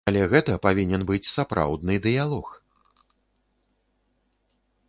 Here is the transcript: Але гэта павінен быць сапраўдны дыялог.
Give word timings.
Але 0.09 0.21
гэта 0.31 0.53
павінен 0.65 1.03
быць 1.11 1.31
сапраўдны 1.33 1.99
дыялог. 2.07 2.51